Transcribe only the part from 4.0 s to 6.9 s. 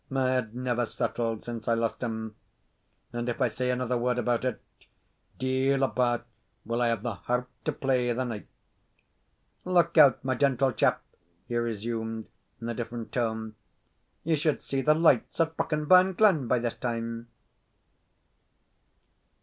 about it, deil a bar will I